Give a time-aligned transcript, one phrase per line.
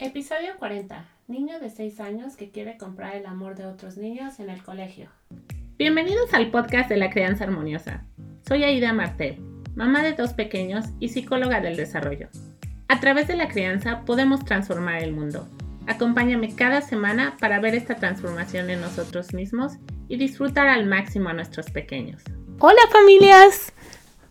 [0.00, 1.04] Episodio 40.
[1.26, 5.10] Niño de 6 años que quiere comprar el amor de otros niños en el colegio.
[5.76, 8.04] Bienvenidos al podcast de la crianza armoniosa.
[8.46, 9.40] Soy Aida Martel,
[9.74, 12.28] mamá de dos pequeños y psicóloga del desarrollo.
[12.86, 15.48] A través de la crianza podemos transformar el mundo.
[15.88, 21.32] Acompáñame cada semana para ver esta transformación en nosotros mismos y disfrutar al máximo a
[21.32, 22.22] nuestros pequeños.
[22.60, 23.72] Hola familias.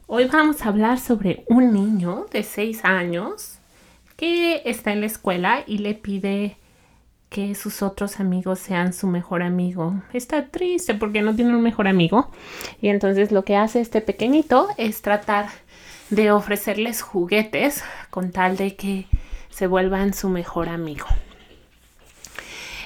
[0.06, 3.60] Hoy vamos a hablar sobre un niño de 6 años
[4.18, 6.58] que está en la escuela y le pide
[7.30, 10.02] que sus otros amigos sean su mejor amigo.
[10.12, 12.32] Está triste porque no tiene un mejor amigo.
[12.82, 15.48] Y entonces lo que hace este pequeñito es tratar
[16.10, 19.06] de ofrecerles juguetes con tal de que
[19.50, 21.06] se vuelvan su mejor amigo.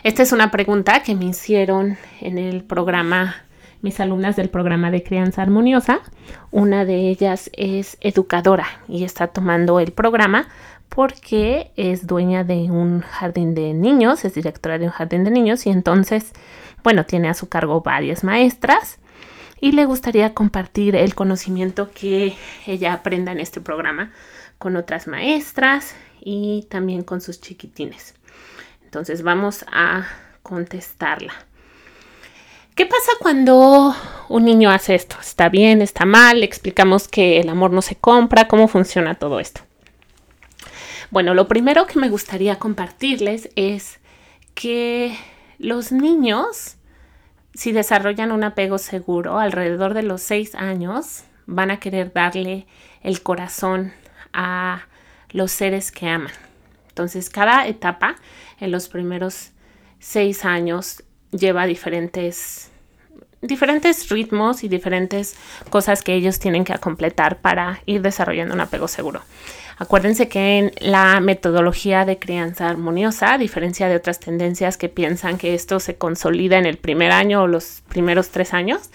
[0.04, 3.36] Esta es una pregunta que me hicieron en el programa,
[3.84, 6.02] mis alumnas del programa de crianza armoniosa.
[6.50, 10.48] Una de ellas es educadora y está tomando el programa
[10.94, 15.66] porque es dueña de un jardín de niños, es directora de un jardín de niños
[15.66, 16.34] y entonces,
[16.84, 19.00] bueno, tiene a su cargo varias maestras
[19.62, 22.36] y le gustaría compartir el conocimiento que
[22.68, 24.12] ella aprenda en este programa
[24.58, 28.14] con otras maestras y también con sus chiquitines.
[28.84, 30.06] Entonces vamos a
[30.44, 31.34] contestarla.
[32.76, 33.96] ¿Qué pasa cuando
[34.28, 35.16] un niño hace esto?
[35.22, 35.82] ¿Está bien?
[35.82, 36.42] ¿Está mal?
[36.42, 39.62] Le explicamos que el amor no se compra, cómo funciona todo esto.
[41.12, 44.00] Bueno, lo primero que me gustaría compartirles es
[44.54, 45.14] que
[45.58, 46.78] los niños,
[47.54, 52.66] si desarrollan un apego seguro alrededor de los seis años, van a querer darle
[53.02, 53.92] el corazón
[54.32, 54.84] a
[55.32, 56.32] los seres que aman.
[56.88, 58.16] Entonces, cada etapa
[58.62, 59.52] en los primeros
[60.00, 62.72] seis años lleva diferentes,
[63.42, 65.36] diferentes ritmos y diferentes
[65.70, 69.22] cosas que ellos tienen que completar para ir desarrollando un apego seguro.
[69.82, 75.40] Acuérdense que en la metodología de crianza armoniosa, a diferencia de otras tendencias que piensan
[75.40, 78.92] que esto se consolida en el primer año o los primeros tres años,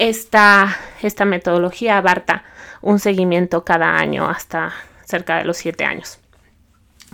[0.00, 2.42] esta, esta metodología abarca
[2.82, 4.72] un seguimiento cada año hasta
[5.04, 6.18] cerca de los siete años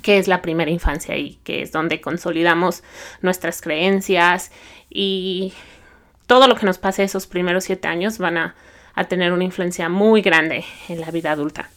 [0.00, 2.82] que es la primera infancia y que es donde consolidamos
[3.20, 4.50] nuestras creencias
[4.88, 5.52] y
[6.26, 8.54] todo lo que nos pase esos primeros siete años van a,
[8.94, 11.68] a tener una influencia muy grande en la vida adulta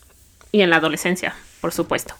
[0.56, 2.16] y en la adolescencia, por supuesto.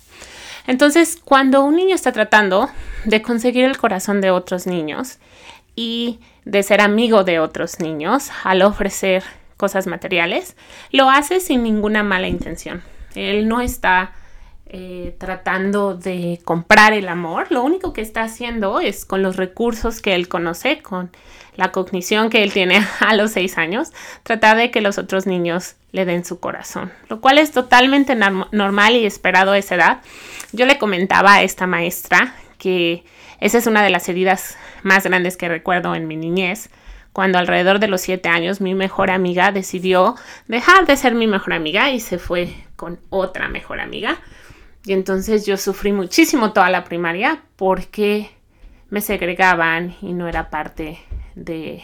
[0.68, 2.70] Entonces, cuando un niño está tratando
[3.06, 5.20] de conseguir el corazón de otros niños
[5.74, 9.24] y de ser amigo de otros niños al ofrecer
[9.56, 10.58] cosas materiales,
[10.92, 12.84] lo hace sin ninguna mala intención.
[13.16, 14.12] Él no está
[14.78, 20.02] eh, tratando de comprar el amor, lo único que está haciendo es con los recursos
[20.02, 21.12] que él conoce, con
[21.56, 23.94] la cognición que él tiene a los seis años,
[24.24, 28.98] tratar de que los otros niños le den su corazón, lo cual es totalmente normal
[28.98, 30.02] y esperado a esa edad.
[30.52, 33.06] Yo le comentaba a esta maestra que
[33.40, 36.70] esa es una de las heridas más grandes que recuerdo en mi niñez,
[37.14, 40.16] cuando alrededor de los siete años mi mejor amiga decidió
[40.50, 44.18] dejar de ser mi mejor amiga y se fue con otra mejor amiga.
[44.86, 48.30] Y entonces yo sufrí muchísimo toda la primaria porque
[48.90, 51.00] me segregaban y no era parte
[51.36, 51.84] de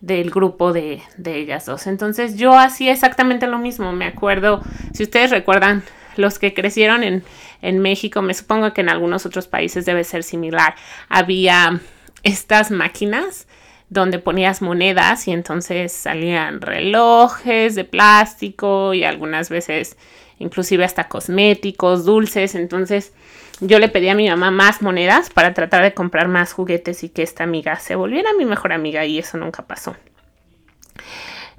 [0.00, 1.86] del grupo de, de, ellas dos.
[1.86, 3.92] Entonces yo hacía exactamente lo mismo.
[3.92, 4.60] Me acuerdo,
[4.92, 5.84] si ustedes recuerdan,
[6.16, 7.22] los que crecieron en,
[7.62, 10.74] en México, me supongo que en algunos otros países debe ser similar.
[11.08, 11.80] Había
[12.22, 13.46] estas máquinas
[13.88, 19.96] donde ponías monedas y entonces salían relojes de plástico y algunas veces
[20.38, 22.54] inclusive hasta cosméticos, dulces.
[22.54, 23.12] Entonces
[23.60, 27.08] yo le pedí a mi mamá más monedas para tratar de comprar más juguetes y
[27.08, 29.96] que esta amiga se volviera mi mejor amiga y eso nunca pasó.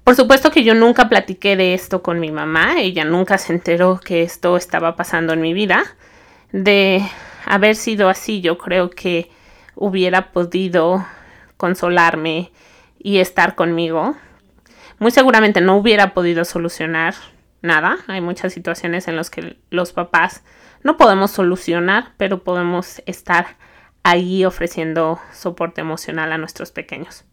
[0.04, 4.02] Por supuesto que yo nunca platiqué de esto con mi mamá, ella nunca se enteró
[4.04, 5.84] que esto estaba pasando en mi vida.
[6.52, 7.02] De
[7.46, 9.30] haber sido así, yo creo que
[9.76, 11.06] hubiera podido
[11.56, 12.52] consolarme
[13.00, 14.16] y estar conmigo.
[15.00, 17.16] Muy seguramente no hubiera podido solucionar
[17.64, 17.98] nada.
[18.08, 20.44] Hay muchas situaciones en las que los papás
[20.84, 23.58] no podemos solucionar, pero podemos estar
[24.04, 27.24] ahí ofreciendo soporte emocional a nuestros pequeños.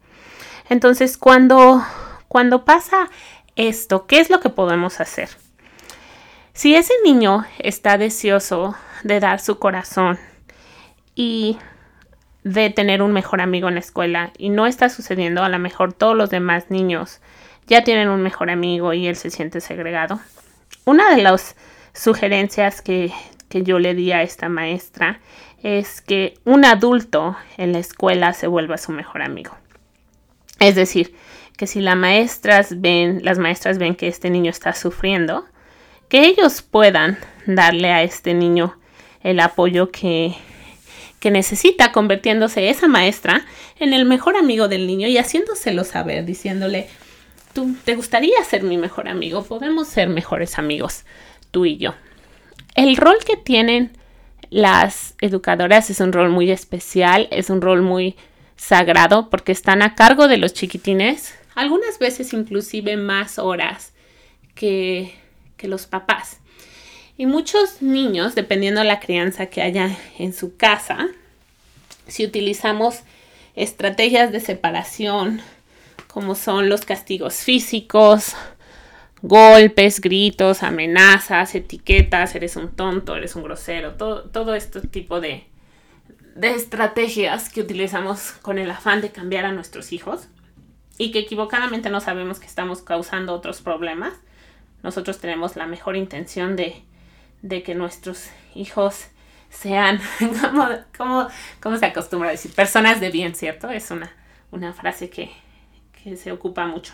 [0.69, 1.83] Entonces, cuando,
[2.27, 3.09] cuando pasa
[3.55, 5.29] esto, ¿qué es lo que podemos hacer?
[6.53, 10.17] Si ese niño está deseoso de dar su corazón
[11.13, 11.57] y
[12.43, 15.93] de tener un mejor amigo en la escuela y no está sucediendo, a lo mejor
[15.93, 17.19] todos los demás niños
[17.67, 20.19] ya tienen un mejor amigo y él se siente segregado.
[20.85, 21.55] Una de las
[21.93, 23.11] sugerencias que,
[23.49, 25.19] que yo le di a esta maestra
[25.63, 29.55] es que un adulto en la escuela se vuelva su mejor amigo.
[30.59, 31.15] Es decir,
[31.57, 35.45] que si las maestras ven, las maestras ven que este niño está sufriendo,
[36.09, 38.75] que ellos puedan darle a este niño
[39.23, 40.35] el apoyo que,
[41.19, 43.45] que necesita, convirtiéndose esa maestra
[43.79, 46.89] en el mejor amigo del niño y haciéndoselo saber, diciéndole,
[47.53, 51.05] tú te gustaría ser mi mejor amigo, podemos ser mejores amigos,
[51.51, 51.93] tú y yo.
[52.75, 53.91] El rol que tienen
[54.49, 58.15] las educadoras es un rol muy especial, es un rol muy
[58.55, 63.93] sagrado porque están a cargo de los chiquitines, algunas veces inclusive más horas
[64.55, 65.13] que,
[65.57, 66.37] que los papás.
[67.17, 71.07] Y muchos niños, dependiendo de la crianza que haya en su casa,
[72.07, 73.01] si utilizamos
[73.55, 75.41] estrategias de separación,
[76.11, 78.35] como son los castigos físicos,
[79.21, 85.47] golpes, gritos, amenazas, etiquetas, eres un tonto, eres un grosero, todo, todo este tipo de,
[86.35, 90.27] de estrategias que utilizamos con el afán de cambiar a nuestros hijos
[90.97, 94.13] y que equivocadamente no sabemos que estamos causando otros problemas.
[94.83, 96.83] Nosotros tenemos la mejor intención de,
[97.41, 99.07] de que nuestros hijos
[99.49, 99.99] sean,
[100.97, 101.27] como,
[101.61, 103.69] como, se acostumbra a decir, personas de bien, ¿cierto?
[103.69, 104.11] Es una,
[104.51, 105.31] una frase que,
[106.03, 106.93] que se ocupa mucho.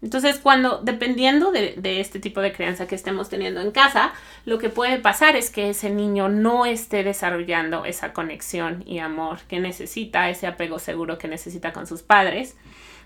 [0.00, 4.12] Entonces, cuando, dependiendo de, de, este tipo de crianza que estemos teniendo en casa,
[4.44, 9.40] lo que puede pasar es que ese niño no esté desarrollando esa conexión y amor
[9.48, 12.56] que necesita, ese apego seguro que necesita con sus padres,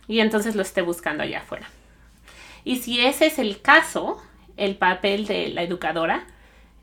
[0.06, 1.70] y entonces lo esté buscando allá afuera.
[2.64, 4.22] Y si ese es el caso,
[4.58, 6.26] el papel de la educadora,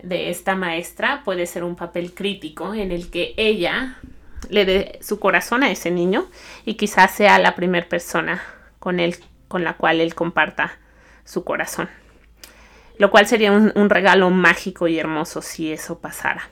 [0.02, 3.98] de esta maestra, puede ser un papel crítico en el que ella
[4.50, 6.28] le dé su corazón a ese niño
[6.66, 8.42] y quizás sea la primera persona
[8.80, 9.16] con él
[9.48, 10.78] con la cual él comparta
[11.26, 11.90] su corazón.
[12.98, 16.50] Lo cual sería un, regalo mágico y hermoso si eso pasara.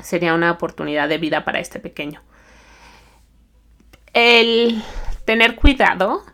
[0.00, 2.22] Sería una oportunidad de vida para este pequeño.
[4.14, 4.82] El
[5.24, 6.24] tener cuidado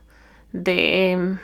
[0.52, 1.38] de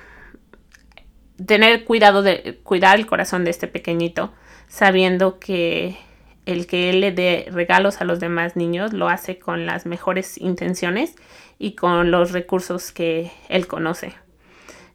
[1.45, 4.33] tener cuidado de cuidar el corazón de este pequeñito,
[4.69, 5.97] sabiendo que
[6.47, 10.39] el que él le dé regalos a los demás niños lo hace con las mejores
[10.39, 11.15] intenciones
[11.59, 14.15] y con los recursos que él conoce.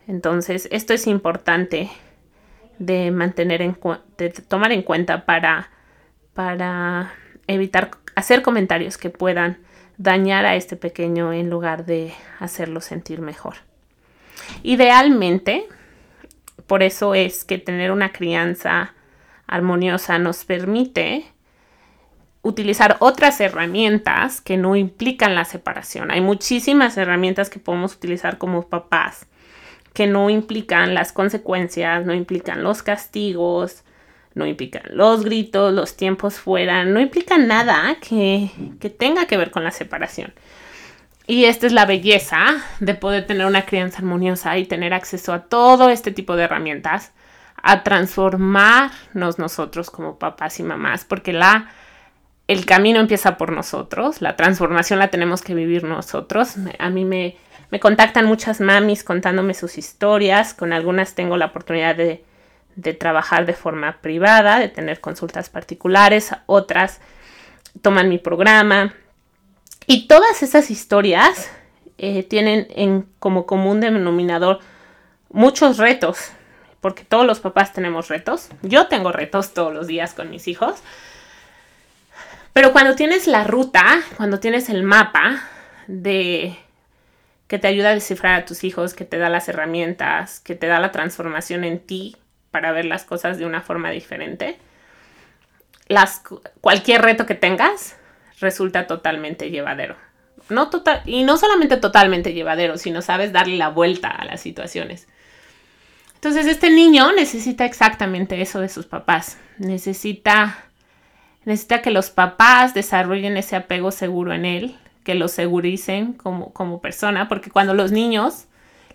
[0.07, 1.89] Entonces, esto es importante
[2.77, 3.77] de mantener en
[4.17, 5.69] de tomar en cuenta para,
[6.33, 7.13] para
[7.47, 9.57] evitar hacer comentarios que puedan
[9.97, 13.55] dañar a este pequeño en lugar de hacerlo sentir mejor.
[14.63, 15.67] Idealmente,
[16.67, 18.93] por eso es que tener una crianza
[19.45, 21.25] armoniosa nos permite
[22.41, 26.11] utilizar otras herramientas que no implican la separación.
[26.11, 29.27] Hay muchísimas herramientas que podemos utilizar como papás
[29.93, 33.83] que no implican las consecuencias, no implican los castigos,
[34.33, 39.51] no implican los gritos, los tiempos fuera, no implican nada que, que tenga que ver
[39.51, 40.33] con la separación.
[41.27, 45.43] Y esta es la belleza de poder tener una crianza armoniosa y tener acceso a
[45.43, 47.11] todo este tipo de herramientas,
[47.61, 51.69] a transformarnos nosotros como papás y mamás, porque la
[52.49, 56.55] el camino empieza por nosotros, la transformación la tenemos que vivir nosotros.
[56.79, 57.37] A mí me,
[57.69, 62.23] me contactan muchas mamis contándome sus historias, con algunas tengo la oportunidad de,
[62.75, 67.01] de trabajar de forma privada, de tener consultas particulares, otras
[67.83, 68.95] toman mi programa.
[69.85, 71.51] Y todas esas historias
[71.99, 74.57] eh, tienen en como común denominador
[75.29, 76.31] muchos retos,
[76.81, 78.49] porque todos los papás tenemos retos.
[78.63, 80.81] Yo tengo retos todos los días con mis hijos
[82.53, 85.41] pero cuando tienes la ruta, cuando tienes el mapa
[85.87, 86.57] de
[87.47, 90.67] que te ayuda a descifrar a tus hijos, que te da las herramientas, que te
[90.67, 92.15] da la transformación en ti
[92.51, 94.59] para ver las cosas de una forma diferente,
[95.87, 96.21] las,
[96.61, 97.97] cualquier reto que tengas
[98.39, 99.95] resulta totalmente llevadero.
[100.49, 105.07] No total, y no solamente totalmente llevadero, sino sabes darle la vuelta a las situaciones.
[106.15, 109.37] Entonces este niño necesita exactamente eso de sus papás.
[109.57, 110.68] Necesita
[111.45, 116.81] necesita que los papás desarrollen ese apego seguro en él, que lo seguricen como, como
[116.81, 118.45] persona, porque cuando los niños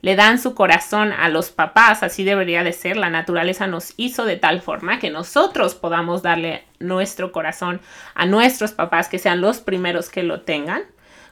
[0.05, 4.27] le dan su corazón a los papás, así debería de ser, la naturaleza nos hizo
[4.27, 7.81] de tal forma que nosotros podamos darle nuestro corazón
[8.15, 10.83] a nuestros papás, que sean los primeros que lo tengan.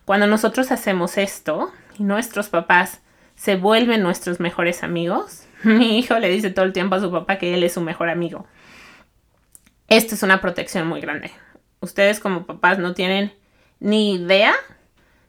[0.07, 3.03] Cuando nosotros hacemos esto y nuestros papás
[3.37, 7.37] se vuelven nuestros mejores amigos, mi hijo le dice todo el tiempo a su papá
[7.37, 8.47] que él es su mejor amigo.
[9.93, 11.31] Esto es una protección muy grande.
[11.81, 13.31] Ustedes como papás no tienen
[13.79, 14.55] ni idea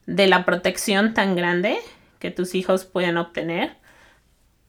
[0.06, 1.78] de la protección tan grande
[2.20, 3.76] que tus hijos pueden obtener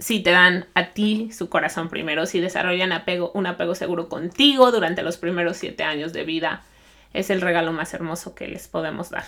[0.01, 2.91] si te dan a ti su corazón primero, si desarrollan
[3.35, 6.65] un apego seguro contigo durante los primeros siete años de vida.
[7.13, 9.27] Es el regalo más hermoso que les podemos dar.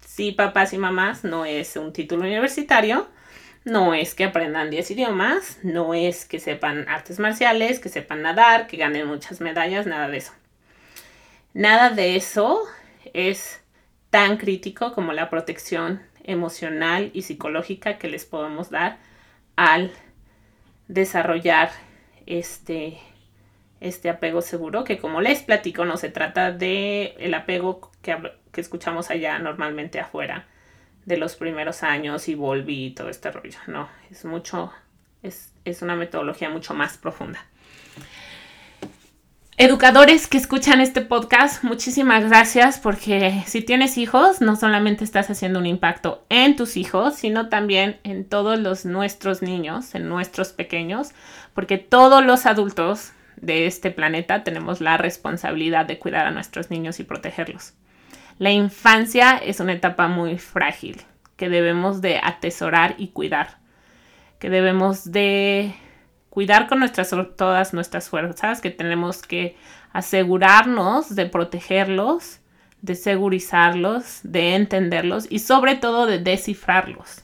[0.00, 3.08] Sí, papás y mamás, no es un título universitario,
[3.68, 8.66] no es que aprendan 10 idiomas, no es que sepan artes marciales, que sepan nadar,
[8.66, 10.32] que ganen muchas medallas, nada de eso.
[11.54, 12.62] Nada de eso
[13.12, 13.60] es
[14.10, 18.98] tan crítico como la protección emocional y psicológica que les podemos dar
[19.56, 19.92] al
[20.88, 21.70] desarrollar
[22.26, 22.98] este,
[23.80, 28.16] este apego seguro, que como les platico, no se trata de el apego que,
[28.50, 30.46] que escuchamos allá normalmente afuera
[31.08, 33.58] de los primeros años y volví y todo este rollo.
[33.66, 34.70] No, es mucho,
[35.22, 37.40] es, es una metodología mucho más profunda.
[39.56, 45.58] Educadores que escuchan este podcast, muchísimas gracias porque si tienes hijos, no solamente estás haciendo
[45.58, 51.12] un impacto en tus hijos, sino también en todos los nuestros niños, en nuestros pequeños,
[51.54, 57.00] porque todos los adultos de este planeta tenemos la responsabilidad de cuidar a nuestros niños
[57.00, 57.72] y protegerlos.
[58.38, 61.02] La infancia es una etapa muy frágil
[61.36, 63.58] que debemos de atesorar y cuidar,
[64.38, 65.74] que debemos de
[66.30, 69.56] cuidar con nuestras, todas nuestras fuerzas, que tenemos que
[69.92, 72.38] asegurarnos de protegerlos,
[72.80, 77.22] de segurizarlos, de entenderlos y sobre todo de descifrarlos.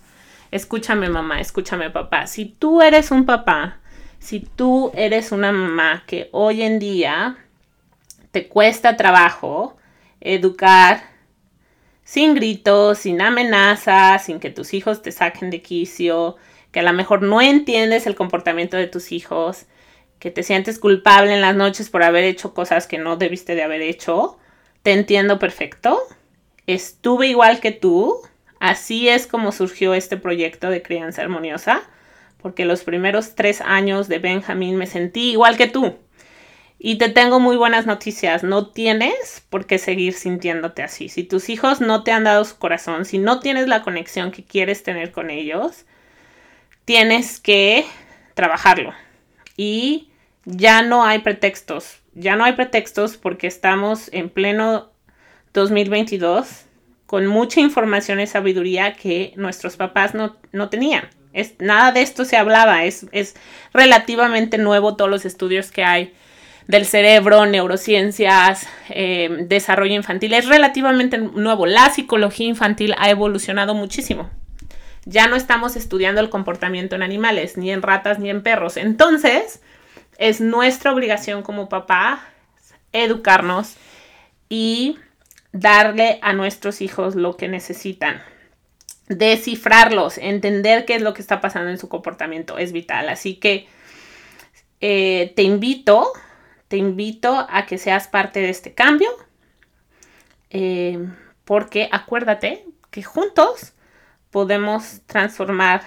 [0.51, 2.27] Escúchame mamá, escúchame papá.
[2.27, 3.79] Si tú eres un papá,
[4.19, 7.37] si tú eres una mamá que hoy en día
[8.33, 9.77] te cuesta trabajo
[10.25, 11.05] educar
[12.03, 16.37] sin gritos, sin amenazas, sin que tus hijos te saquen de quicio,
[16.71, 19.67] que a lo mejor no entiendes el comportamiento de tus hijos,
[20.19, 23.63] que te sientes culpable en las noches por haber hecho cosas que no debiste de
[23.63, 24.39] haber hecho,
[24.83, 26.01] te entiendo perfecto.
[26.67, 28.21] Estuve igual que tú.
[28.61, 31.83] Así es como surgió este proyecto de crianza armoniosa,
[32.41, 35.97] porque los primeros tres años de Benjamín me sentí igual que tú.
[36.87, 38.43] Y te tengo muy buenas noticias.
[38.43, 41.09] No tienes por qué seguir sintiéndote así.
[41.09, 44.45] Si tus hijos no te han dado su corazón, si no tienes la conexión que
[44.45, 45.87] quieres tener con ellos,
[46.85, 47.87] tienes que
[48.35, 48.93] trabajarlo.
[49.57, 50.11] Y
[50.45, 52.01] ya no hay pretextos.
[52.13, 54.91] Ya no hay pretextos porque estamos en pleno
[55.55, 56.67] 2022
[57.07, 61.09] con mucha información y sabiduría que nuestros papás no, tenían.
[61.33, 62.85] Es, nada de esto se hablaba.
[62.85, 63.37] Es, es
[63.73, 66.13] relativamente nuevo todos los estudios que hay
[66.67, 70.35] del cerebro, neurociencias, eh, desarrollo infantil.
[70.35, 71.67] Es relativamente nuevo.
[71.67, 74.31] La psicología infantil ha evolucionado muchísimo
[75.07, 78.77] ya no estamos estudiando el comportamiento en animales, ni en ratas, ni en perros.
[78.77, 79.61] Entonces,
[80.19, 82.27] es nuestra obligación como papá
[82.93, 83.77] educarnos
[84.49, 84.99] y
[85.53, 88.23] darle a nuestros hijos lo que necesitan.
[89.09, 93.09] Descifrarlos, entender qué es lo que está pasando en su comportamiento es vital.
[93.09, 93.69] Así que
[94.81, 96.11] eh, te invito,
[96.75, 99.09] te invito a que seas parte de este cambio,
[100.51, 100.99] eh,
[101.45, 103.75] porque acuérdate que juntos
[104.33, 105.83] podemos transformar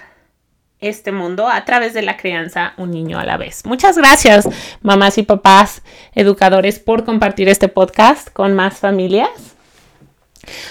[0.80, 3.66] este mundo a través de la crianza un niño a la vez.
[3.66, 4.48] Muchas gracias,
[4.80, 5.82] mamás y papás,
[6.14, 9.28] educadores, por compartir este podcast con más familias.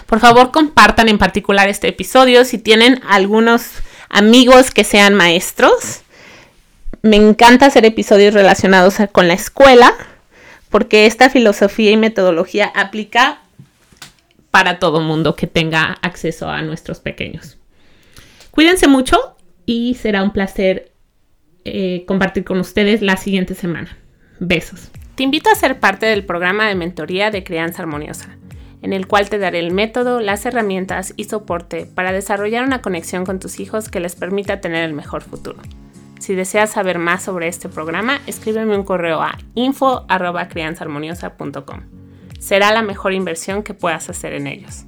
[0.08, 3.70] Por favor, compartan en particular este episodio si tienen algunos
[4.10, 6.02] amigos que sean maestros.
[7.02, 9.94] Me encanta hacer episodios relacionados con la escuela
[10.70, 13.40] porque esta filosofía y metodología aplica
[14.52, 17.58] para todo mundo que tenga acceso a nuestros pequeños.
[18.52, 19.36] Cuídense mucho
[19.66, 20.92] y será un placer
[21.66, 23.98] eh, compartir con ustedes la siguiente semana.
[24.40, 24.90] Besos.
[25.16, 28.38] Te invito a ser parte del programa de mentoría de Crianza Armoniosa,
[28.82, 33.26] en el cual te daré el método, las herramientas y soporte para desarrollar una conexión
[33.26, 35.60] con tus hijos que les permita tener el mejor futuro.
[36.28, 41.84] Si deseas saber más sobre este programa, escríbeme un correo a info.crianzaarmoniosa.com.
[42.38, 44.84] Será la mejor inversión que puedas hacer en ellos.